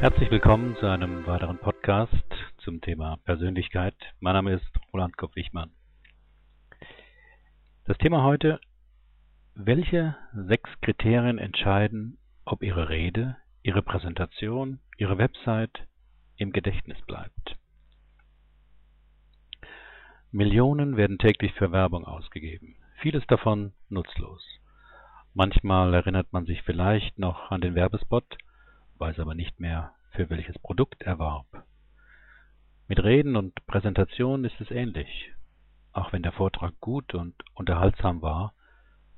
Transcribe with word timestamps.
Herzlich 0.00 0.30
willkommen 0.30 0.76
zu 0.76 0.86
einem 0.86 1.26
weiteren 1.26 1.58
Podcast 1.58 2.12
zum 2.58 2.80
Thema 2.80 3.16
Persönlichkeit. 3.24 3.96
Mein 4.20 4.34
Name 4.34 4.52
ist 4.52 4.70
Roland 4.92 5.16
Kopp-Wichmann. 5.16 5.72
Das 7.84 7.98
Thema 7.98 8.22
heute, 8.22 8.60
welche 9.56 10.14
sechs 10.32 10.70
Kriterien 10.82 11.38
entscheiden, 11.38 12.16
ob 12.44 12.62
Ihre 12.62 12.88
Rede, 12.88 13.38
Ihre 13.64 13.82
Präsentation, 13.82 14.78
Ihre 14.98 15.18
Website 15.18 15.88
im 16.36 16.52
Gedächtnis 16.52 17.02
bleibt. 17.08 17.56
Millionen 20.30 20.96
werden 20.96 21.18
täglich 21.18 21.52
für 21.54 21.72
Werbung 21.72 22.04
ausgegeben, 22.04 22.76
vieles 23.00 23.26
davon 23.26 23.72
nutzlos. 23.88 24.46
Manchmal 25.34 25.92
erinnert 25.92 26.32
man 26.32 26.46
sich 26.46 26.62
vielleicht 26.62 27.18
noch 27.18 27.50
an 27.50 27.60
den 27.60 27.74
Werbespot, 27.74 28.38
weiß 28.98 29.18
aber 29.18 29.34
nicht 29.34 29.60
mehr, 29.60 29.92
für 30.10 30.30
welches 30.30 30.58
Produkt 30.58 31.02
er 31.02 31.18
warb. 31.18 31.46
Mit 32.88 33.02
Reden 33.02 33.36
und 33.36 33.66
Präsentation 33.66 34.44
ist 34.44 34.60
es 34.60 34.70
ähnlich. 34.70 35.32
Auch 35.92 36.12
wenn 36.12 36.22
der 36.22 36.32
Vortrag 36.32 36.78
gut 36.80 37.14
und 37.14 37.34
unterhaltsam 37.54 38.22
war, 38.22 38.54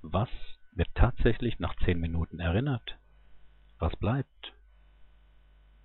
was 0.02 0.28
wird 0.72 0.88
tatsächlich 0.94 1.58
nach 1.58 1.76
zehn 1.84 2.00
Minuten 2.00 2.40
erinnert? 2.40 2.98
Was 3.78 3.94
bleibt? 3.96 4.52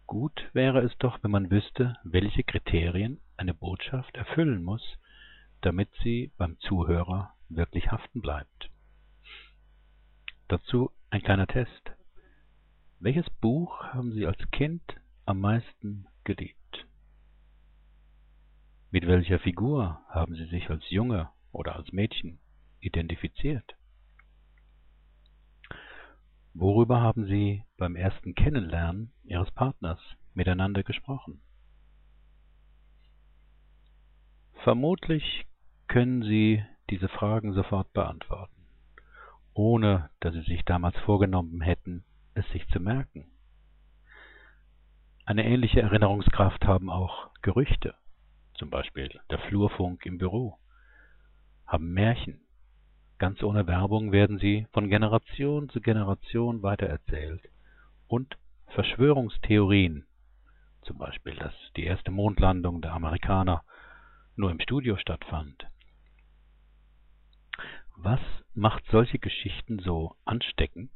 Gut 0.07 0.49
wäre 0.53 0.81
es 0.81 0.95
doch, 0.99 1.21
wenn 1.23 1.31
man 1.31 1.49
wüsste, 1.49 1.97
welche 2.03 2.43
Kriterien 2.43 3.19
eine 3.37 3.53
Botschaft 3.53 4.15
erfüllen 4.15 4.63
muss, 4.63 4.83
damit 5.61 5.89
sie 6.03 6.31
beim 6.37 6.59
Zuhörer 6.59 7.33
wirklich 7.49 7.91
haften 7.91 8.21
bleibt. 8.21 8.69
Dazu 10.47 10.91
ein 11.09 11.21
kleiner 11.21 11.47
Test. 11.47 11.91
Welches 12.99 13.29
Buch 13.41 13.83
haben 13.83 14.13
Sie 14.13 14.25
als 14.25 14.39
Kind 14.51 14.81
am 15.25 15.41
meisten 15.41 16.07
geliebt? 16.23 16.87
Mit 18.89 19.05
welcher 19.05 19.37
Figur 19.39 19.99
haben 20.09 20.35
Sie 20.35 20.45
sich 20.45 20.69
als 20.69 20.89
Junge 20.89 21.29
oder 21.51 21.75
als 21.75 21.91
Mädchen 21.91 22.39
identifiziert? 22.79 23.75
Worüber 26.53 27.01
haben 27.01 27.25
Sie 27.25 27.65
beim 27.77 27.97
ersten 27.97 28.33
Kennenlernen 28.33 29.11
Ihres 29.25 29.51
Partners 29.51 29.99
miteinander 30.33 30.83
gesprochen? 30.83 31.41
Vermutlich 34.63 35.45
können 35.87 36.23
Sie 36.23 36.63
diese 36.89 37.09
Fragen 37.09 37.51
sofort 37.53 37.91
beantworten, 37.91 38.65
ohne 39.53 40.09
dass 40.21 40.33
Sie 40.33 40.43
sich 40.43 40.63
damals 40.63 40.97
vorgenommen 40.99 41.59
hätten, 41.59 42.05
es 42.35 42.47
sich 42.51 42.67
zu 42.69 42.79
merken. 42.79 43.25
Eine 45.25 45.45
ähnliche 45.45 45.81
Erinnerungskraft 45.81 46.65
haben 46.65 46.89
auch 46.89 47.33
Gerüchte, 47.41 47.95
zum 48.53 48.69
Beispiel 48.69 49.09
der 49.31 49.39
Flurfunk 49.39 50.05
im 50.05 50.19
Büro, 50.19 50.59
haben 51.65 51.93
Märchen. 51.93 52.41
Ganz 53.17 53.41
ohne 53.41 53.65
Werbung 53.65 54.11
werden 54.11 54.37
sie 54.37 54.67
von 54.73 54.89
Generation 54.89 55.69
zu 55.69 55.81
Generation 55.81 56.61
weitererzählt. 56.61 57.41
Und 58.07 58.37
Verschwörungstheorien, 58.67 60.05
zum 60.83 60.97
Beispiel, 60.97 61.35
dass 61.35 61.53
die 61.75 61.85
erste 61.85 62.11
Mondlandung 62.11 62.81
der 62.81 62.93
Amerikaner 62.93 63.63
nur 64.35 64.51
im 64.51 64.59
Studio 64.59 64.97
stattfand. 64.97 65.65
Was 67.95 68.19
macht 68.53 68.83
solche 68.91 69.17
Geschichten 69.17 69.79
so 69.79 70.15
ansteckend, 70.25 70.91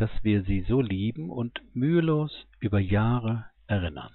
dass 0.00 0.10
wir 0.22 0.42
sie 0.44 0.62
so 0.62 0.80
lieben 0.80 1.28
und 1.28 1.60
mühelos 1.74 2.46
über 2.58 2.80
Jahre 2.80 3.44
erinnern. 3.66 4.14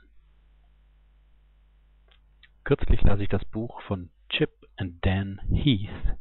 Kürzlich 2.63 3.01
las 3.03 3.19
ich 3.19 3.29
das 3.29 3.45
Buch 3.45 3.79
von 3.81 4.09
Chip 4.29 4.49
and 4.77 5.05
Dan 5.05 5.39
Heath. 5.51 6.17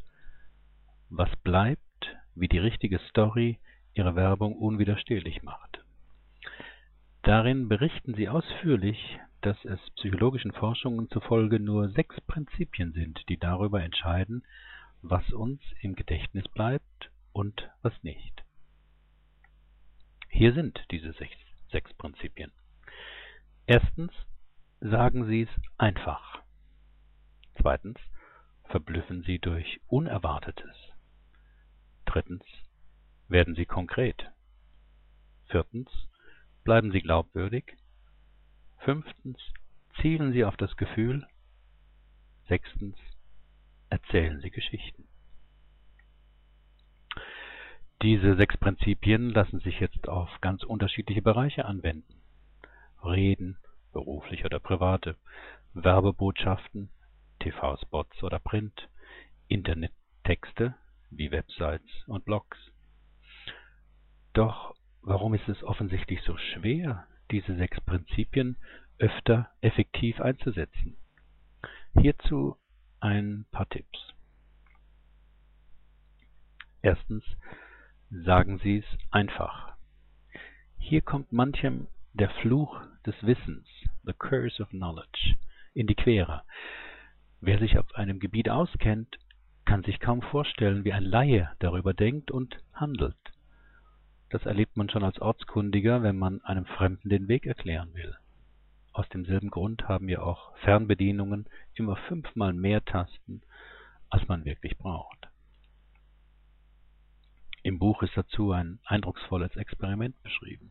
Was 1.08 1.34
bleibt, 1.36 1.80
wie 2.34 2.48
die 2.48 2.58
richtige 2.58 2.98
Story 3.08 3.58
ihre 3.94 4.14
Werbung 4.14 4.54
unwiderstehlich 4.58 5.42
macht. 5.42 5.82
Darin 7.22 7.68
berichten 7.68 8.14
sie 8.14 8.28
ausführlich, 8.28 9.18
dass 9.40 9.56
es 9.64 9.80
psychologischen 9.96 10.52
Forschungen 10.52 11.08
zufolge 11.08 11.58
nur 11.58 11.88
sechs 11.88 12.20
Prinzipien 12.22 12.92
sind, 12.92 13.26
die 13.30 13.38
darüber 13.38 13.82
entscheiden, 13.82 14.44
was 15.00 15.32
uns 15.32 15.62
im 15.80 15.94
Gedächtnis 15.94 16.46
bleibt 16.48 17.10
und 17.32 17.70
was 17.80 17.94
nicht. 18.02 18.43
Hier 20.36 20.52
sind 20.52 20.84
diese 20.90 21.12
sechs, 21.12 21.36
sechs 21.70 21.94
Prinzipien. 21.94 22.50
Erstens 23.66 24.10
sagen 24.80 25.26
Sie 25.26 25.42
es 25.42 25.48
einfach. 25.78 26.42
Zweitens 27.60 28.00
verblüffen 28.64 29.22
Sie 29.22 29.38
durch 29.38 29.80
Unerwartetes. 29.86 30.74
Drittens 32.04 32.44
werden 33.28 33.54
Sie 33.54 33.64
konkret. 33.64 34.28
Viertens 35.46 35.88
bleiben 36.64 36.90
Sie 36.90 37.00
glaubwürdig. 37.00 37.76
Fünftens 38.78 39.38
zielen 40.00 40.32
Sie 40.32 40.44
auf 40.44 40.56
das 40.56 40.76
Gefühl. 40.76 41.28
Sechstens 42.48 42.96
erzählen 43.88 44.40
Sie 44.40 44.50
Geschichten. 44.50 45.03
Diese 48.04 48.36
sechs 48.36 48.54
Prinzipien 48.58 49.30
lassen 49.30 49.60
sich 49.60 49.80
jetzt 49.80 50.10
auf 50.10 50.28
ganz 50.42 50.62
unterschiedliche 50.62 51.22
Bereiche 51.22 51.64
anwenden. 51.64 52.20
Reden, 53.02 53.56
beruflich 53.94 54.44
oder 54.44 54.60
private, 54.60 55.16
Werbebotschaften, 55.72 56.90
TV-Spots 57.38 58.22
oder 58.22 58.40
Print, 58.40 58.90
Internettexte 59.48 60.74
wie 61.08 61.30
Websites 61.30 61.88
und 62.06 62.26
Blogs. 62.26 62.58
Doch 64.34 64.74
warum 65.00 65.32
ist 65.32 65.48
es 65.48 65.64
offensichtlich 65.64 66.20
so 66.26 66.36
schwer, 66.36 67.06
diese 67.30 67.56
sechs 67.56 67.80
Prinzipien 67.80 68.58
öfter 68.98 69.48
effektiv 69.62 70.20
einzusetzen? 70.20 70.98
Hierzu 71.98 72.58
ein 73.00 73.46
paar 73.50 73.66
Tipps. 73.70 74.12
Erstens 76.82 77.24
Sagen 78.10 78.58
Sie 78.58 78.78
es 78.78 78.98
einfach. 79.10 79.72
Hier 80.78 81.00
kommt 81.00 81.32
manchem 81.32 81.88
der 82.12 82.28
Fluch 82.28 82.80
des 83.06 83.14
Wissens 83.22 83.66
(the 84.04 84.12
curse 84.12 84.62
of 84.62 84.68
knowledge) 84.68 85.36
in 85.72 85.86
die 85.86 85.94
Quere. 85.94 86.42
Wer 87.40 87.58
sich 87.58 87.78
auf 87.78 87.94
einem 87.94 88.20
Gebiet 88.20 88.50
auskennt, 88.50 89.18
kann 89.64 89.82
sich 89.82 90.00
kaum 90.00 90.20
vorstellen, 90.20 90.84
wie 90.84 90.92
ein 90.92 91.02
Laie 91.02 91.50
darüber 91.60 91.94
denkt 91.94 92.30
und 92.30 92.58
handelt. 92.74 93.16
Das 94.28 94.44
erlebt 94.44 94.76
man 94.76 94.90
schon 94.90 95.02
als 95.02 95.18
Ortskundiger, 95.20 96.02
wenn 96.02 96.18
man 96.18 96.42
einem 96.42 96.66
Fremden 96.66 97.08
den 97.08 97.26
Weg 97.26 97.46
erklären 97.46 97.94
will. 97.94 98.14
Aus 98.92 99.08
demselben 99.08 99.50
Grund 99.50 99.88
haben 99.88 100.10
ja 100.10 100.20
auch 100.20 100.54
Fernbedienungen 100.58 101.46
immer 101.72 101.96
fünfmal 101.96 102.52
mehr 102.52 102.84
Tasten, 102.84 103.40
als 104.10 104.28
man 104.28 104.44
wirklich 104.44 104.76
braucht 104.76 105.23
im 107.64 107.78
Buch 107.78 108.02
ist 108.02 108.14
dazu 108.14 108.52
ein 108.52 108.78
eindrucksvolles 108.84 109.56
Experiment 109.56 110.22
beschrieben. 110.22 110.70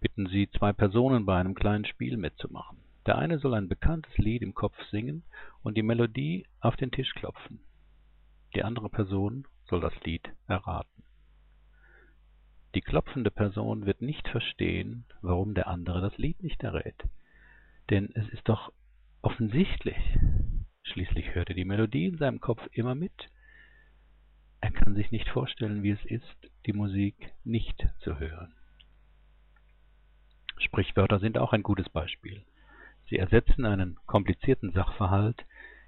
Bitten 0.00 0.26
Sie 0.26 0.48
zwei 0.50 0.72
Personen 0.72 1.26
bei 1.26 1.38
einem 1.38 1.54
kleinen 1.54 1.84
Spiel 1.84 2.16
mitzumachen. 2.16 2.78
Der 3.04 3.18
eine 3.18 3.38
soll 3.38 3.52
ein 3.52 3.68
bekanntes 3.68 4.16
Lied 4.16 4.40
im 4.42 4.54
Kopf 4.54 4.74
singen 4.90 5.24
und 5.62 5.76
die 5.76 5.82
Melodie 5.82 6.46
auf 6.60 6.76
den 6.76 6.90
Tisch 6.90 7.12
klopfen. 7.14 7.60
Die 8.54 8.64
andere 8.64 8.88
Person 8.88 9.46
soll 9.66 9.80
das 9.80 9.92
Lied 10.04 10.26
erraten. 10.46 11.04
Die 12.74 12.80
klopfende 12.80 13.30
Person 13.30 13.84
wird 13.84 14.00
nicht 14.00 14.26
verstehen, 14.28 15.04
warum 15.20 15.54
der 15.54 15.68
andere 15.68 16.00
das 16.00 16.16
Lied 16.16 16.42
nicht 16.42 16.62
errät. 16.62 16.96
Denn 17.90 18.10
es 18.14 18.26
ist 18.30 18.48
doch 18.48 18.72
offensichtlich. 19.20 19.98
Schließlich 20.84 21.34
hört 21.34 21.50
er 21.50 21.54
die 21.54 21.66
Melodie 21.66 22.06
in 22.06 22.16
seinem 22.16 22.40
Kopf 22.40 22.66
immer 22.72 22.94
mit 22.94 23.28
er 24.60 24.70
kann 24.70 24.94
sich 24.94 25.10
nicht 25.10 25.28
vorstellen, 25.28 25.82
wie 25.82 25.90
es 25.90 26.04
ist, 26.04 26.50
die 26.66 26.72
Musik 26.72 27.32
nicht 27.44 27.86
zu 28.00 28.18
hören. 28.18 28.54
Sprichwörter 30.58 31.20
sind 31.20 31.38
auch 31.38 31.52
ein 31.52 31.62
gutes 31.62 31.88
Beispiel. 31.88 32.44
Sie 33.08 33.16
ersetzen 33.16 33.64
einen 33.64 33.98
komplizierten 34.06 34.72
Sachverhalt 34.72 35.46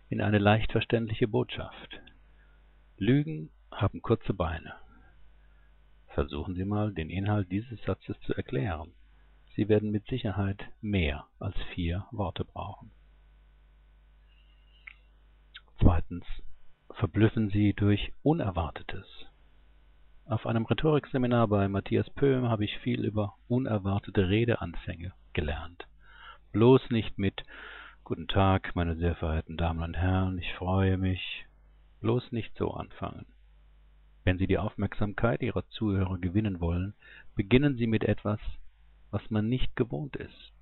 in 0.08 0.20
eine 0.20 0.38
leicht 0.38 0.72
verständliche 0.72 1.28
Botschaft. 1.28 2.00
Lügen 2.96 3.50
haben 3.70 4.02
kurze 4.02 4.34
Beine. 4.34 4.74
Versuchen 6.08 6.54
Sie 6.54 6.64
mal, 6.64 6.92
den 6.92 7.10
Inhalt 7.10 7.50
dieses 7.50 7.80
Satzes 7.82 8.18
zu 8.20 8.34
erklären. 8.34 8.92
Sie 9.54 9.68
werden 9.68 9.90
mit 9.90 10.06
Sicherheit 10.06 10.64
mehr 10.80 11.26
als 11.38 11.56
vier 11.74 12.06
Worte 12.10 12.44
brauchen. 12.44 12.90
Zweitens 15.80 16.24
verblüffen 16.94 17.50
sie 17.50 17.72
durch 17.72 18.12
Unerwartetes. 18.22 19.06
Auf 20.26 20.46
einem 20.46 20.64
Rhetorikseminar 20.64 21.48
bei 21.48 21.68
Matthias 21.68 22.08
Pöhm 22.10 22.48
habe 22.48 22.64
ich 22.64 22.78
viel 22.78 23.04
über 23.04 23.34
unerwartete 23.48 24.28
Redeanfänge 24.28 25.12
gelernt. 25.32 25.86
Bloß 26.52 26.90
nicht 26.90 27.18
mit 27.18 27.42
Guten 28.04 28.28
Tag, 28.28 28.74
meine 28.74 28.96
sehr 28.96 29.14
verehrten 29.14 29.56
Damen 29.56 29.82
und 29.82 29.96
Herren, 29.96 30.38
ich 30.38 30.52
freue 30.54 30.96
mich. 30.96 31.46
Bloß 32.00 32.32
nicht 32.32 32.56
so 32.56 32.72
anfangen. 32.72 33.26
Wenn 34.24 34.38
Sie 34.38 34.46
die 34.46 34.58
Aufmerksamkeit 34.58 35.42
Ihrer 35.42 35.66
Zuhörer 35.68 36.18
gewinnen 36.18 36.60
wollen, 36.60 36.94
beginnen 37.36 37.76
Sie 37.76 37.86
mit 37.86 38.04
etwas, 38.04 38.40
was 39.10 39.22
man 39.30 39.48
nicht 39.48 39.76
gewohnt 39.76 40.16
ist. 40.16 40.52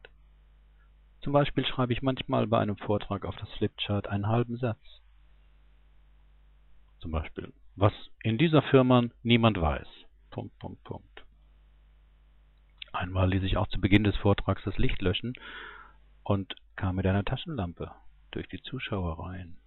Zum 1.21 1.33
Beispiel 1.33 1.65
schreibe 1.65 1.93
ich 1.93 2.03
manchmal 2.03 2.47
bei 2.47 2.59
einem 2.59 2.77
Vortrag 2.77 3.25
auf 3.25 3.37
das 3.37 3.51
Flipchart 3.55 4.09
einen 4.09 4.29
halben 4.29 4.57
Satz. 4.57 4.81
Zum 7.01 7.13
Beispiel, 7.13 7.53
was 7.77 7.93
in 8.23 8.39
dieser 8.39 8.63
Firma 8.63 9.05
niemand 9.23 9.61
weiß. 9.61 9.87
Punkt, 10.31 10.59
Punkt, 10.59 10.83
Punkt. 10.85 11.25
Einmal 12.93 13.31
ließ 13.31 13.45
ich 13.45 13.57
auch 13.57 13.69
zu 13.69 13.81
Beginn 13.81 14.05
des 14.05 14.17
Vortrags 14.17 14.63
das 14.65 14.79
Licht 14.79 15.01
löschen 15.03 15.35
und 16.25 16.57
kam 16.77 16.97
mit 16.97 17.07
einer 17.07 17.25
Taschenlampe 17.25 17.93
durch 18.33 18.49
die 18.49 18.61
Zuschauerreihen. 18.63 19.59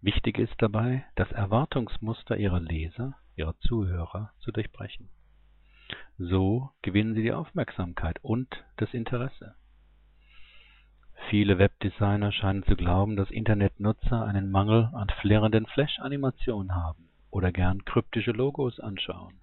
Wichtig 0.00 0.38
ist 0.38 0.54
dabei, 0.58 1.04
das 1.14 1.30
Erwartungsmuster 1.30 2.36
Ihrer 2.36 2.58
Leser, 2.58 3.14
Ihrer 3.36 3.56
Zuhörer 3.60 4.32
zu 4.40 4.50
durchbrechen. 4.50 5.08
So 6.18 6.70
gewinnen 6.82 7.14
Sie 7.14 7.22
die 7.22 7.32
Aufmerksamkeit 7.32 8.18
und 8.22 8.64
das 8.76 8.92
Interesse. 8.92 9.54
Viele 11.28 11.58
Webdesigner 11.58 12.32
scheinen 12.32 12.62
zu 12.64 12.76
glauben, 12.76 13.16
dass 13.16 13.30
Internetnutzer 13.30 14.24
einen 14.24 14.50
Mangel 14.50 14.90
an 14.92 15.08
flirrenden 15.20 15.66
Flash-Animationen 15.66 16.74
haben 16.74 17.08
oder 17.30 17.52
gern 17.52 17.84
kryptische 17.84 18.32
Logos 18.32 18.78
anschauen. 18.80 19.40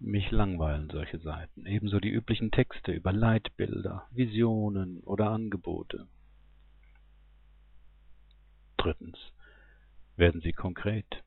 Mich 0.00 0.30
langweilen 0.30 0.90
solche 0.90 1.18
Seiten, 1.18 1.66
ebenso 1.66 2.00
die 2.00 2.10
üblichen 2.10 2.50
Texte 2.50 2.90
über 2.92 3.12
Leitbilder, 3.12 4.06
Visionen 4.10 5.00
oder 5.04 5.30
Angebote. 5.30 6.08
Drittens. 8.78 9.18
Werden 10.16 10.40
Sie 10.40 10.52
konkret. 10.52 11.22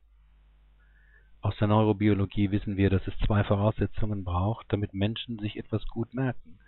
Aus 1.46 1.56
der 1.58 1.68
Neurobiologie 1.68 2.50
wissen 2.50 2.76
wir, 2.76 2.90
dass 2.90 3.06
es 3.06 3.16
zwei 3.24 3.44
Voraussetzungen 3.44 4.24
braucht, 4.24 4.66
damit 4.72 4.94
Menschen 4.94 5.38
sich 5.38 5.56
etwas 5.56 5.86
gut 5.86 6.12
merken. 6.12 6.58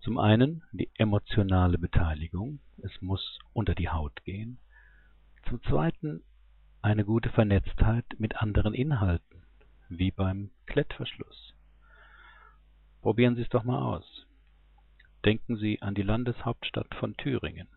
Zum 0.00 0.18
einen 0.18 0.64
die 0.72 0.90
emotionale 0.94 1.78
Beteiligung, 1.78 2.58
es 2.82 2.90
muss 3.00 3.38
unter 3.52 3.76
die 3.76 3.88
Haut 3.88 4.24
gehen. 4.24 4.58
Zum 5.48 5.62
zweiten 5.62 6.24
eine 6.82 7.04
gute 7.04 7.30
Vernetztheit 7.30 8.04
mit 8.18 8.34
anderen 8.42 8.74
Inhalten, 8.74 9.44
wie 9.90 10.10
beim 10.10 10.50
Klettverschluss. 10.66 11.54
Probieren 13.02 13.36
Sie 13.36 13.42
es 13.42 13.48
doch 13.50 13.62
mal 13.62 13.80
aus. 13.80 14.26
Denken 15.24 15.56
Sie 15.56 15.80
an 15.82 15.94
die 15.94 16.02
Landeshauptstadt 16.02 16.92
von 16.96 17.16
Thüringen. 17.16 17.68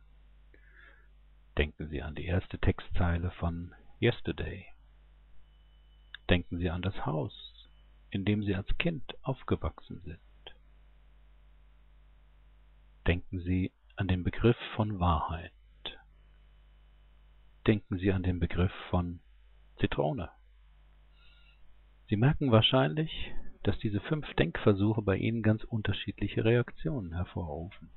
Denken 1.60 1.90
Sie 1.90 2.02
an 2.02 2.16
die 2.16 2.26
erste 2.26 2.58
Textzeile 2.58 3.30
von 3.38 3.76
Yesterday. 4.02 4.66
Denken 6.30 6.60
Sie 6.60 6.70
an 6.70 6.82
das 6.84 7.06
Haus, 7.06 7.34
in 8.12 8.24
dem 8.24 8.44
Sie 8.44 8.56
als 8.56 8.68
Kind 8.78 9.04
aufgewachsen 9.24 10.02
sind. 10.06 10.20
Denken 13.08 13.40
Sie 13.40 13.72
an 13.96 14.08
den 14.08 14.24
Begriff 14.24 14.58
von 14.76 15.00
Wahrheit. 15.00 15.52
Denken 17.66 17.98
Sie 17.98 18.12
an 18.12 18.22
den 18.22 18.40
Begriff 18.40 18.72
von 18.92 19.20
Zitrone. 19.80 20.30
Sie 22.10 22.16
merken 22.16 22.52
wahrscheinlich, 22.52 23.12
dass 23.64 23.78
diese 23.80 24.00
fünf 24.00 24.32
Denkversuche 24.36 25.02
bei 25.02 25.18
Ihnen 25.18 25.42
ganz 25.42 25.64
unterschiedliche 25.64 26.46
Reaktionen 26.46 27.14
hervorrufen. 27.14 27.90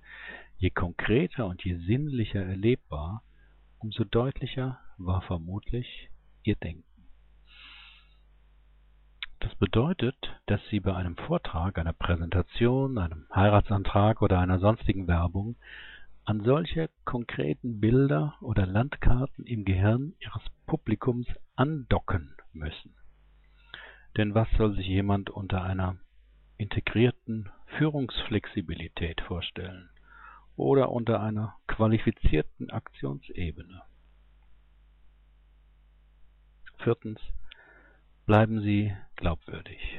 Je 0.56 0.70
konkreter 0.70 1.46
und 1.46 1.62
je 1.64 1.76
sinnlicher 1.86 2.44
erlebbar, 2.44 3.22
umso 3.78 4.04
deutlicher 4.04 4.80
war 4.96 5.22
vermutlich 5.22 6.10
Ihr 6.42 6.56
Denken. 6.56 6.91
Das 9.42 9.56
bedeutet, 9.56 10.16
dass 10.46 10.60
Sie 10.70 10.78
bei 10.78 10.94
einem 10.94 11.16
Vortrag, 11.16 11.76
einer 11.76 11.92
Präsentation, 11.92 12.96
einem 12.96 13.26
Heiratsantrag 13.34 14.22
oder 14.22 14.38
einer 14.38 14.60
sonstigen 14.60 15.08
Werbung 15.08 15.56
an 16.24 16.44
solche 16.44 16.88
konkreten 17.04 17.80
Bilder 17.80 18.36
oder 18.40 18.66
Landkarten 18.66 19.44
im 19.44 19.64
Gehirn 19.64 20.14
Ihres 20.20 20.44
Publikums 20.66 21.26
andocken 21.56 22.36
müssen. 22.52 22.94
Denn 24.16 24.32
was 24.32 24.46
soll 24.56 24.76
sich 24.76 24.86
jemand 24.86 25.28
unter 25.28 25.64
einer 25.64 25.96
integrierten 26.56 27.50
Führungsflexibilität 27.78 29.22
vorstellen 29.22 29.90
oder 30.54 30.92
unter 30.92 31.20
einer 31.20 31.56
qualifizierten 31.66 32.70
Aktionsebene? 32.70 33.82
Viertens. 36.78 37.18
Bleiben 38.24 38.60
Sie 38.60 38.94
glaubwürdig. 39.16 39.98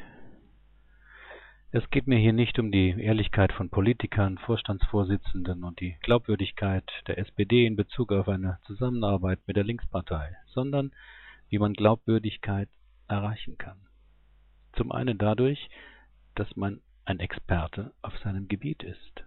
Es 1.72 1.90
geht 1.90 2.08
mir 2.08 2.18
hier 2.18 2.32
nicht 2.32 2.58
um 2.58 2.72
die 2.72 2.92
Ehrlichkeit 2.92 3.52
von 3.52 3.70
Politikern, 3.70 4.38
Vorstandsvorsitzenden 4.38 5.66
und 5.66 5.82
die 5.82 5.98
Glaubwürdigkeit 6.02 6.90
der 7.08 7.18
SPD 7.18 7.66
in 7.66 7.76
Bezug 7.76 8.14
auf 8.14 8.30
eine 8.30 8.60
Zusammenarbeit 8.66 9.40
mit 9.46 9.58
der 9.58 9.66
Linkspartei, 9.66 10.38
sondern 10.46 10.94
wie 11.50 11.60
man 11.60 11.74
Glaubwürdigkeit 11.74 12.70
erreichen 13.10 13.58
kann. 13.58 13.78
Zum 14.78 14.94
einen 14.94 15.18
dadurch, 15.18 15.70
dass 16.36 16.56
man 16.56 16.80
ein 17.04 17.20
Experte 17.20 17.92
auf 18.02 18.18
seinem 18.20 18.48
Gebiet 18.48 18.84
ist. 18.84 19.26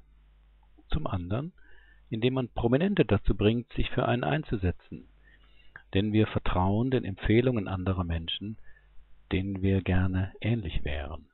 Zum 0.89 1.07
anderen, 1.07 1.53
indem 2.09 2.33
man 2.33 2.49
Prominente 2.49 3.05
dazu 3.05 3.37
bringt, 3.37 3.71
sich 3.75 3.91
für 3.91 4.09
einen 4.09 4.25
einzusetzen, 4.25 5.07
denn 5.93 6.15
wir 6.15 6.27
vertrauen 6.27 6.91
den 6.91 7.05
Empfehlungen 7.05 7.69
anderer 7.69 8.05
Menschen, 8.05 8.57
denen 9.33 9.63
wir 9.63 9.83
gerne 9.83 10.33
ähnlich 10.41 10.85
wären. 10.85 11.29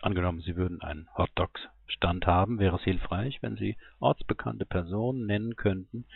Angenommen, 0.00 0.40
Sie 0.40 0.56
würden 0.56 0.80
einen 0.80 1.08
Hotdogs-Stand 1.16 2.26
haben, 2.26 2.58
wäre 2.58 2.76
es 2.76 2.82
hilfreich, 2.82 3.42
wenn 3.42 3.56
Sie 3.56 3.76
ortsbekannte 3.98 4.64
Personen 4.64 5.26
nennen 5.26 5.56
könnten, 5.56 6.06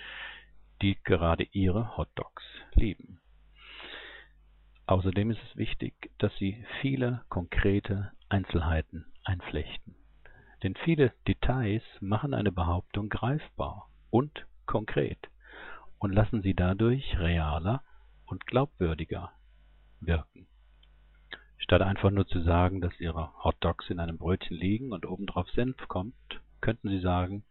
die 0.82 0.96
gerade 1.02 1.44
Ihre 1.52 1.96
Hotdogs 1.96 2.44
lieben. 2.74 3.20
Außerdem 4.86 5.30
ist 5.30 5.40
es 5.50 5.56
wichtig, 5.56 5.94
dass 6.18 6.36
Sie 6.36 6.64
viele 6.80 7.22
konkrete 7.28 8.12
Einzelheiten 8.28 9.06
einflechten. 9.24 9.94
Denn 10.62 10.74
viele 10.84 11.12
Details 11.26 11.82
machen 12.00 12.34
eine 12.34 12.52
Behauptung 12.52 13.08
greifbar 13.08 13.88
und 14.10 14.46
konkret 14.66 15.18
und 15.98 16.12
lassen 16.12 16.42
sie 16.42 16.54
dadurch 16.54 17.18
realer 17.18 17.82
und 18.32 18.46
glaubwürdiger 18.46 19.30
wirken. 20.00 20.46
Statt 21.58 21.82
einfach 21.82 22.10
nur 22.10 22.26
zu 22.26 22.40
sagen, 22.42 22.80
dass 22.80 22.98
ihre 22.98 23.30
Hotdogs 23.44 23.88
in 23.90 24.00
einem 24.00 24.18
Brötchen 24.18 24.56
liegen 24.56 24.92
und 24.92 25.06
obendrauf 25.06 25.48
Senf 25.50 25.76
kommt, 25.86 26.14
könnten 26.60 26.88
sie 26.88 27.00
sagen, 27.00 27.44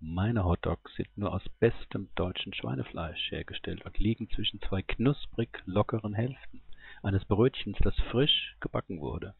meine 0.00 0.44
Hotdogs 0.44 0.92
sind 0.96 1.16
nur 1.16 1.32
aus 1.32 1.48
bestem 1.60 2.08
deutschen 2.16 2.52
Schweinefleisch 2.52 3.30
hergestellt 3.30 3.84
und 3.86 3.96
liegen 3.98 4.28
zwischen 4.30 4.60
zwei 4.62 4.82
knusprig 4.82 5.62
lockeren 5.64 6.14
Hälften 6.14 6.60
eines 7.04 7.24
Brötchens, 7.24 7.78
das 7.80 7.94
frisch 8.10 8.56
gebacken 8.58 9.00
wurde. 9.00 9.34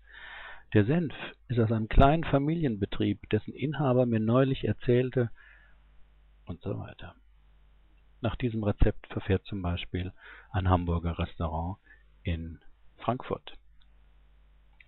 Der 0.74 0.84
Senf 0.84 1.14
ist 1.48 1.58
aus 1.58 1.72
einem 1.72 1.88
kleinen 1.88 2.24
Familienbetrieb, 2.24 3.28
dessen 3.30 3.52
Inhaber 3.52 4.06
mir 4.06 4.20
neulich 4.20 4.64
erzählte 4.64 5.30
und 6.46 6.62
so 6.62 6.78
weiter. 6.78 7.16
Nach 8.22 8.36
diesem 8.36 8.62
Rezept 8.62 9.08
verfährt 9.08 9.44
zum 9.46 9.62
Beispiel 9.62 10.12
ein 10.52 10.70
Hamburger 10.70 11.18
Restaurant 11.18 11.78
in 12.22 12.60
Frankfurt. 12.98 13.58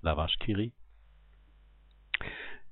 Lavash 0.02 0.38
Kiri. 0.38 0.72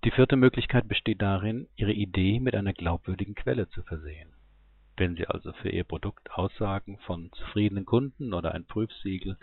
Die 0.04 0.12
vierte 0.12 0.36
Möglichkeit 0.36 0.86
besteht 0.86 1.20
darin, 1.20 1.68
Ihre 1.74 1.92
Idee 1.92 2.38
mit 2.38 2.54
einer 2.54 2.72
glaubwürdigen 2.72 3.34
Quelle 3.34 3.68
zu 3.70 3.82
versehen. 3.82 4.32
Wenn 4.96 5.16
Sie 5.16 5.26
also 5.26 5.52
für 5.52 5.68
Ihr 5.68 5.82
Produkt 5.82 6.30
Aussagen 6.30 6.96
von 7.06 7.32
zufriedenen 7.32 7.84
Kunden 7.84 8.32
oder 8.32 8.52
ein 8.52 8.64
Prüfsiegel 8.64 9.38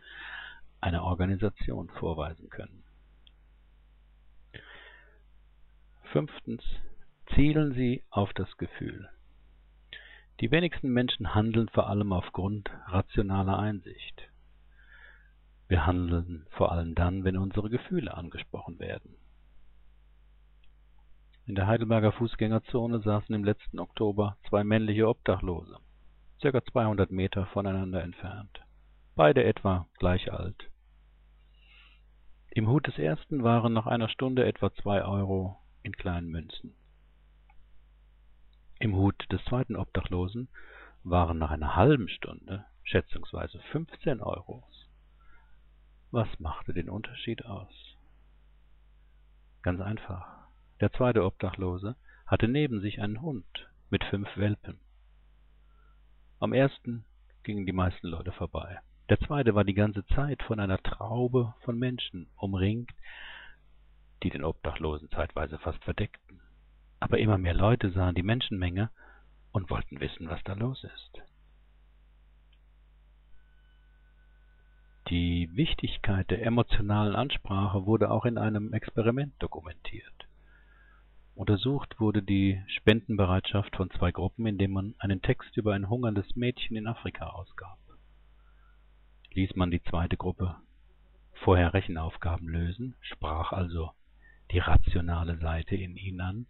einer 0.80 1.04
Organisation 1.04 1.90
vorweisen 2.00 2.50
können. 2.50 2.84
Fünftens. 6.14 6.64
Zielen 7.36 7.74
Sie 7.74 8.04
auf 8.10 8.32
das 8.34 8.56
Gefühl. 8.58 9.10
Die 10.40 10.52
wenigsten 10.52 10.90
Menschen 10.94 11.36
handeln 11.36 11.68
vor 11.68 11.90
allem 11.90 12.14
aufgrund 12.14 12.70
rationaler 12.86 13.60
Einsicht. 13.60 14.30
Wir 15.68 15.86
handeln 15.86 16.48
vor 16.52 16.72
allem 16.72 16.96
dann, 16.96 17.26
wenn 17.26 17.38
unsere 17.38 17.70
Gefühle 17.70 18.16
angesprochen 18.16 18.80
werden. 18.80 19.16
In 21.46 21.56
der 21.56 21.68
Heidelberger 21.68 22.14
Fußgängerzone 22.14 23.02
saßen 23.02 23.36
im 23.36 23.44
letzten 23.44 23.80
Oktober 23.80 24.38
zwei 24.48 24.64
männliche 24.64 25.10
Obdachlose, 25.10 25.78
circa 26.40 26.64
200 26.64 27.12
Meter 27.12 27.46
voneinander 27.48 28.02
entfernt. 28.02 28.62
beide 29.16 29.44
etwa 29.44 29.86
gleich 29.98 30.32
alt. 30.32 30.70
Im 32.52 32.70
Hut 32.70 32.88
des 32.88 32.98
ersten 32.98 33.44
waren 33.44 33.74
nach 33.74 33.88
einer 33.88 34.08
Stunde 34.08 34.46
etwa 34.46 34.74
zwei 34.76 35.04
Euro 35.04 35.58
in 35.84 35.92
kleinen 35.92 36.30
Münzen. 36.30 36.79
Im 38.82 38.96
Hut 38.96 39.30
des 39.30 39.44
zweiten 39.44 39.76
Obdachlosen 39.76 40.48
waren 41.04 41.38
nach 41.38 41.52
einer 41.52 41.76
halben 41.76 42.08
Stunde 42.08 42.66
schätzungsweise 42.84 43.60
15 43.72 44.22
Euros. 44.22 44.88
Was 46.12 46.28
machte 46.40 46.74
den 46.74 46.90
Unterschied 46.90 47.46
aus? 47.46 47.74
Ganz 49.64 49.82
einfach. 49.82 50.48
Der 50.80 50.94
zweite 50.94 51.26
Obdachlose 51.26 51.98
hatte 52.26 52.48
neben 52.48 52.80
sich 52.80 53.02
einen 53.02 53.22
Hund 53.22 53.70
mit 53.90 54.06
fünf 54.06 54.30
Welpen. 54.38 54.80
Am 56.40 56.54
ersten 56.54 57.04
gingen 57.44 57.66
die 57.66 57.74
meisten 57.74 58.08
Leute 58.08 58.32
vorbei. 58.32 58.80
Der 59.10 59.20
zweite 59.20 59.56
war 59.56 59.66
die 59.66 59.74
ganze 59.74 60.06
Zeit 60.06 60.42
von 60.44 60.62
einer 60.62 60.82
Traube 60.82 61.54
von 61.66 61.78
Menschen 61.78 62.30
umringt, 62.38 62.92
die 64.24 64.30
den 64.30 64.46
Obdachlosen 64.46 65.10
zeitweise 65.10 65.60
fast 65.60 65.84
verdeckten. 65.84 66.40
Aber 67.00 67.18
immer 67.20 67.38
mehr 67.38 67.54
Leute 67.54 67.92
sahen 67.92 68.16
die 68.16 68.24
Menschenmenge 68.24 68.90
und 69.52 69.70
wollten 69.70 70.00
wissen, 70.00 70.30
was 70.30 70.44
da 70.44 70.54
los 70.54 70.84
ist. 70.84 71.22
Die 75.10 75.50
Wichtigkeit 75.56 76.30
der 76.30 76.46
emotionalen 76.46 77.16
Ansprache 77.16 77.86
wurde 77.88 78.12
auch 78.12 78.26
in 78.26 78.38
einem 78.38 78.74
Experiment 78.74 79.34
dokumentiert. 79.40 80.28
Untersucht 81.34 82.00
wurde 82.00 82.22
die 82.22 82.62
Spendenbereitschaft 82.68 83.76
von 83.76 83.90
zwei 83.92 84.12
Gruppen, 84.12 84.46
indem 84.46 84.72
man 84.72 84.96
einen 85.00 85.22
Text 85.22 85.56
über 85.58 85.74
ein 85.74 85.90
hungerndes 85.90 86.36
Mädchen 86.36 86.76
in 86.76 86.86
Afrika 86.86 87.28
ausgab. 87.28 87.80
Ließ 89.32 89.56
man 89.56 89.72
die 89.72 89.82
zweite 89.84 90.18
Gruppe 90.18 90.58
vorher 91.34 91.74
Rechenaufgaben 91.74 92.48
lösen, 92.48 92.96
sprach 93.00 93.52
also 93.52 93.92
die 94.52 94.60
rationale 94.60 95.38
Seite 95.38 95.76
in 95.76 95.96
ihnen 95.96 96.22
an, 96.22 96.46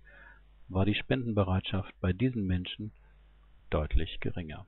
war 0.70 0.86
die 0.86 0.96
Spendenbereitschaft 0.96 1.94
bei 2.00 2.14
diesen 2.14 2.46
Menschen 2.46 2.92
deutlich 3.70 4.20
geringer. 4.20 4.66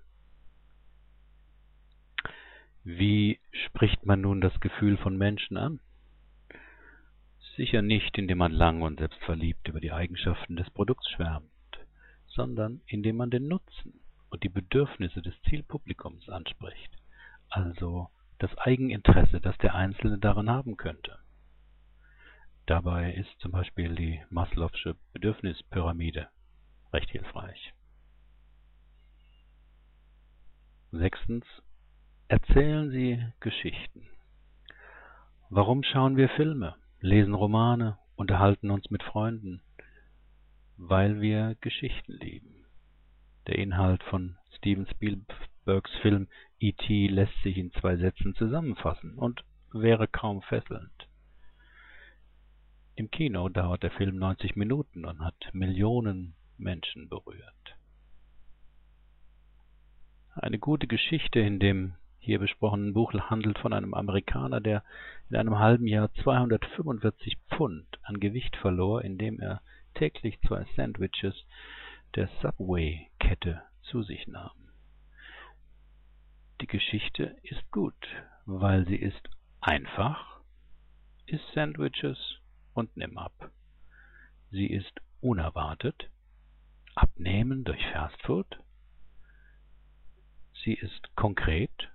Wie 2.84 3.40
spricht 3.52 4.06
man 4.06 4.22
nun 4.22 4.42
das 4.42 4.60
Gefühl 4.60 4.98
von 4.98 5.16
Menschen 5.16 5.58
an? 5.58 5.80
Sicher 7.56 7.84
nicht, 7.84 8.18
indem 8.18 8.40
man 8.40 8.52
lang 8.52 8.82
und 8.82 8.98
selbstverliebt 8.98 9.68
über 9.68 9.80
die 9.80 9.92
Eigenschaften 9.92 10.56
des 10.56 10.70
Produkts 10.72 11.08
schwärmt, 11.12 11.46
sondern 12.28 12.82
indem 12.88 13.18
man 13.18 13.30
den 13.30 13.48
Nutzen 13.48 14.00
und 14.32 14.42
die 14.44 14.50
Bedürfnisse 14.50 15.22
des 15.22 15.40
Zielpublikums 15.44 16.28
anspricht, 16.30 16.92
also 17.50 18.10
das 18.40 18.58
Eigeninteresse, 18.58 19.40
das 19.42 19.58
der 19.60 19.76
Einzelne 19.76 20.18
daran 20.18 20.50
haben 20.50 20.78
könnte. 20.78 21.20
Dabei 22.66 23.14
ist 23.14 23.40
zum 23.40 23.52
Beispiel 23.52 23.96
die 23.96 24.22
Maslow'sche 24.30 24.96
Bedürfnispyramide 25.14 26.30
recht 26.94 27.10
hilfreich. 27.10 27.74
Sechstens. 30.92 31.46
Erzählen 32.28 32.92
Sie 32.92 33.26
Geschichten. 33.40 34.08
Warum 35.50 35.84
schauen 35.84 36.16
wir 36.18 36.30
Filme, 36.30 36.76
lesen 37.02 37.34
Romane, 37.34 37.98
unterhalten 38.16 38.70
uns 38.72 38.90
mit 38.90 39.04
Freunden? 39.04 39.62
Weil 40.78 41.20
wir 41.20 41.56
Geschichten 41.62 42.14
lieben. 42.14 42.66
Der 43.48 43.58
Inhalt 43.58 44.04
von 44.04 44.38
Steven 44.58 44.88
Spielbergs 44.88 45.92
Film 46.02 46.28
E.T. 46.60 47.08
lässt 47.08 47.36
sich 47.44 47.58
in 47.58 47.72
zwei 47.74 47.98
Sätzen 47.98 48.36
zusammenfassen 48.36 49.18
und 49.18 49.44
wäre 49.74 50.08
kaum 50.08 50.42
fesselnd. 50.44 51.08
Im 52.96 53.10
Kino 53.10 53.48
dauert 53.50 53.84
der 53.84 53.92
Film 53.92 54.18
90 54.18 54.56
Minuten 54.56 55.06
und 55.06 55.22
hat 55.22 55.36
Millionen 55.54 56.36
Menschen 56.58 57.10
berührt. 57.10 57.78
Eine 60.36 60.60
gute 60.60 60.88
Geschichte 60.88 61.40
in 61.40 61.60
dem 61.60 61.94
hier 62.20 62.40
besprochenen 62.40 62.94
Buch 62.94 63.14
handelt 63.14 63.58
von 63.58 63.74
einem 63.74 63.94
Amerikaner, 63.94 64.62
der 64.62 64.84
in 65.30 65.36
einem 65.36 65.58
halben 65.58 65.88
Jahr 65.88 66.14
245 66.24 67.38
Pfund 67.50 67.88
an 68.04 68.20
Gewicht 68.20 68.56
verlor, 68.58 69.04
indem 69.04 69.40
er 69.40 69.62
täglich 69.96 70.40
zwei 70.42 70.66
Sandwiches 70.76 71.34
der 72.16 72.30
Subway-Kette 72.42 73.62
zu 73.82 74.04
sich 74.04 74.28
nahm. 74.28 74.70
Die 76.60 76.68
Geschichte 76.68 77.36
ist 77.42 77.72
gut, 77.72 78.08
weil 78.46 78.86
sie 78.86 78.98
ist 78.98 79.30
einfach, 79.62 80.42
ist 81.26 81.44
Sandwiches 81.54 82.41
und 82.74 82.96
nimm 82.98 83.18
ab. 83.18 83.52
Sie 84.52 84.68
ist 84.68 85.02
unerwartet, 85.22 86.10
abnehmen 86.96 87.64
durch 87.64 87.82
Fastfood. 87.94 88.60
Sie 90.64 90.74
ist 90.74 91.16
konkret, 91.16 91.90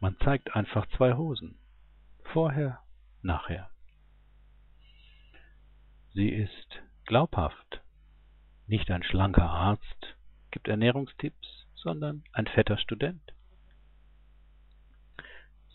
man 0.00 0.16
zeigt 0.18 0.54
einfach 0.54 0.86
zwei 0.96 1.14
Hosen. 1.14 1.58
Vorher, 2.32 2.82
nachher. 3.22 3.70
Sie 6.12 6.28
ist 6.28 6.82
glaubhaft, 7.06 7.82
nicht 8.66 8.90
ein 8.90 9.02
schlanker 9.02 9.48
Arzt 9.48 10.16
gibt 10.50 10.68
Ernährungstipps, 10.68 11.66
sondern 11.74 12.22
ein 12.32 12.46
fetter 12.46 12.78
Student. 12.78 13.34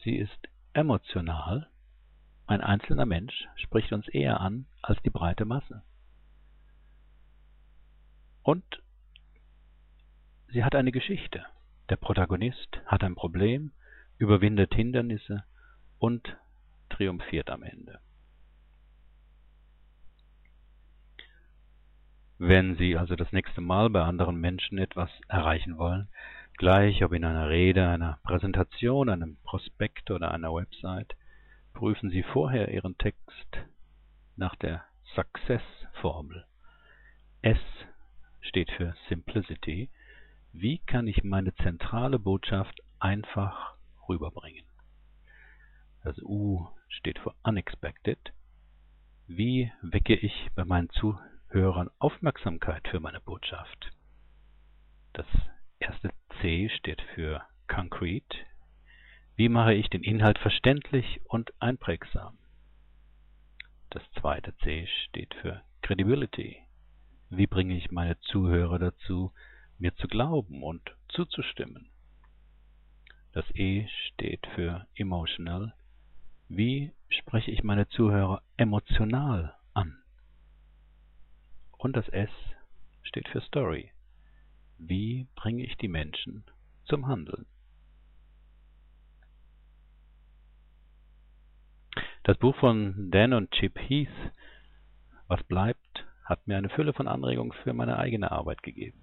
Sie 0.03 0.15
ist 0.15 0.47
emotional, 0.73 1.69
ein 2.49 2.61
einzelner 2.61 3.05
Mensch 3.05 3.47
spricht 3.55 3.93
uns 3.93 4.07
eher 4.07 4.41
an 4.41 4.65
als 4.81 4.99
die 5.03 5.11
breite 5.11 5.45
Masse. 5.45 5.83
Und 8.41 8.81
sie 10.47 10.63
hat 10.63 10.73
eine 10.73 10.91
Geschichte. 10.91 11.45
Der 11.89 11.97
Protagonist 11.97 12.81
hat 12.87 13.03
ein 13.03 13.13
Problem, 13.13 13.71
überwindet 14.17 14.73
Hindernisse 14.73 15.43
und 15.99 16.37
triumphiert 16.89 17.51
am 17.51 17.61
Ende. 17.61 17.99
Wenn 22.39 22.77
Sie 22.77 22.97
also 22.97 23.15
das 23.15 23.31
nächste 23.31 23.61
Mal 23.61 23.89
bei 23.89 24.01
anderen 24.01 24.37
Menschen 24.37 24.77
etwas 24.77 25.11
erreichen 25.27 25.77
wollen, 25.77 26.07
gleich 26.57 27.03
ob 27.03 27.11
in 27.11 27.25
einer 27.25 27.49
Rede, 27.49 27.87
einer 27.87 28.17
Präsentation, 28.23 29.09
einem 29.09 29.37
Prospekt 29.43 30.09
oder 30.09 30.31
einer 30.31 30.53
Website, 30.53 31.15
Prüfen 31.73 32.09
Sie 32.09 32.23
vorher 32.23 32.73
Ihren 32.73 32.97
Text 32.97 33.57
nach 34.35 34.55
der 34.55 34.83
Success-Formel. 35.15 36.45
S 37.41 37.59
steht 38.41 38.71
für 38.71 38.95
Simplicity. 39.07 39.89
Wie 40.51 40.79
kann 40.79 41.07
ich 41.07 41.23
meine 41.23 41.53
zentrale 41.55 42.19
Botschaft 42.19 42.81
einfach 42.99 43.75
rüberbringen? 44.07 44.65
Das 46.03 46.17
U 46.21 46.67
steht 46.87 47.19
für 47.19 47.33
Unexpected. 47.43 48.19
Wie 49.27 49.71
wecke 49.81 50.15
ich 50.15 50.49
bei 50.55 50.65
meinen 50.65 50.89
Zuhörern 50.89 51.89
Aufmerksamkeit 51.99 52.87
für 52.87 52.99
meine 52.99 53.19
Botschaft? 53.19 53.91
Das 55.13 55.27
erste 55.79 56.11
C 56.41 56.69
steht 56.69 57.01
für 57.13 57.41
Concrete. 57.67 58.37
Wie 59.39 59.47
mache 59.47 59.73
ich 59.73 59.89
den 59.89 60.03
Inhalt 60.03 60.37
verständlich 60.37 61.21
und 61.23 61.53
einprägsam? 61.61 62.37
Das 63.89 64.03
zweite 64.19 64.53
C 64.57 64.85
steht 65.05 65.33
für 65.35 65.61
Credibility. 65.81 66.57
Wie 67.29 67.47
bringe 67.47 67.77
ich 67.77 67.89
meine 67.89 68.19
Zuhörer 68.19 68.79
dazu, 68.79 69.31
mir 69.77 69.95
zu 69.95 70.09
glauben 70.09 70.61
und 70.61 70.81
zuzustimmen? 71.07 71.89
Das 73.31 73.45
E 73.55 73.87
steht 74.07 74.45
für 74.55 74.85
Emotional. 74.95 75.73
Wie 76.49 76.91
spreche 77.07 77.51
ich 77.51 77.63
meine 77.63 77.87
Zuhörer 77.87 78.41
emotional 78.57 79.55
an? 79.73 80.03
Und 81.77 81.95
das 81.95 82.09
S 82.09 82.31
steht 83.03 83.29
für 83.29 83.39
Story. 83.39 83.93
Wie 84.77 85.27
bringe 85.35 85.63
ich 85.63 85.77
die 85.77 85.87
Menschen 85.87 86.43
zum 86.83 87.07
Handeln? 87.07 87.45
Das 92.29 92.37
Buch 92.37 92.55
von 92.57 93.09
Dan 93.09 93.33
und 93.33 93.49
Chip 93.49 93.79
Heath, 93.79 94.07
Was 95.29 95.41
bleibt, 95.45 96.05
hat 96.25 96.47
mir 96.47 96.57
eine 96.57 96.69
Fülle 96.69 96.93
von 96.93 97.07
Anregungen 97.07 97.53
für 97.63 97.73
meine 97.73 97.97
eigene 97.97 98.31
Arbeit 98.31 98.61
gegeben. 98.61 99.01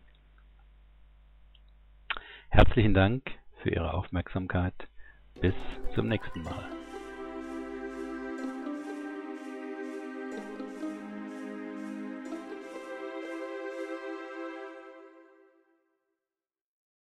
Herzlichen 2.50 2.94
Dank 2.94 3.28
für 3.64 3.70
Ihre 3.70 3.94
Aufmerksamkeit. 3.94 4.74
Bis 5.40 5.54
zum 5.96 6.06
nächsten 6.06 6.40
Mal. 6.44 6.85